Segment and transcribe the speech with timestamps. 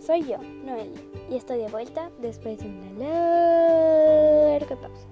[0.00, 5.06] soy yo, Noelia, y estoy de vuelta después de una larga pausa.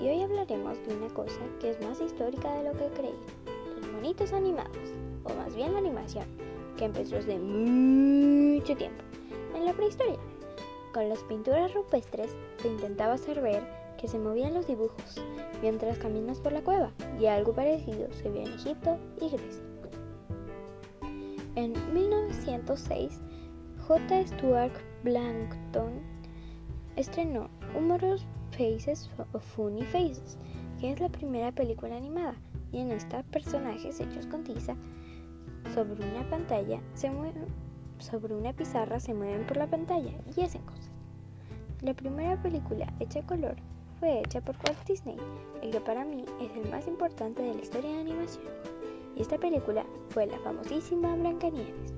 [0.00, 3.14] Y hoy hablaremos de una cosa que es más histórica de lo que creí,
[3.76, 4.76] los monitos animados,
[5.24, 6.24] o más bien la animación,
[6.78, 9.04] que empezó hace mucho tiempo,
[9.54, 10.18] en la prehistoria.
[10.94, 13.62] Con las pinturas rupestres se intentaba hacer ver
[13.98, 15.20] que se movían los dibujos
[15.60, 16.90] mientras caminas por la cueva,
[17.20, 19.62] y algo parecido se vio en Egipto y Grecia.
[21.56, 23.20] En 1906,
[23.86, 24.26] J.
[24.26, 25.92] Stuart Blankton
[26.96, 30.38] estrenó Humorous Faces o Funny Faces,
[30.80, 32.34] que es la primera película animada,
[32.72, 34.74] y en esta personajes hechos con tiza
[35.74, 36.80] sobre una pantalla
[37.98, 40.90] sobre una pizarra se mueven por la pantalla y hacen cosas.
[41.82, 43.56] La primera película hecha a color
[44.00, 45.18] fue hecha por Walt Disney,
[45.60, 48.44] el que para mí es el más importante de la historia de animación.
[49.14, 51.92] Y esta película fue la famosísima Blancanieves.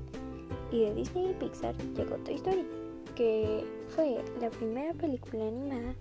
[0.70, 2.66] Y de Disney y Pixar llegó Toy Story,
[3.14, 5.94] que fue la primera película animada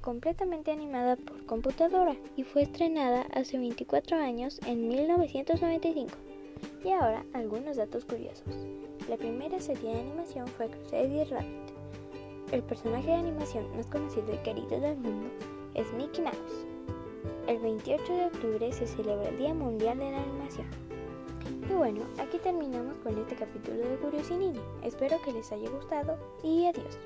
[0.00, 6.10] completamente animada por computadora y fue estrenada hace 24 años en 1995.
[6.84, 8.46] Y ahora algunos datos curiosos.
[9.08, 11.72] La primera serie de animación fue Crusader Rabbit.
[12.52, 15.28] El personaje de animación más conocido y querido del mundo
[15.74, 16.66] es Mickey Mouse.
[17.46, 20.66] El 28 de octubre se celebra el Día Mundial de la Animación.
[21.78, 24.58] Bueno, aquí terminamos con este capítulo de Curiosinini.
[24.82, 26.98] Espero que les haya gustado y adiós.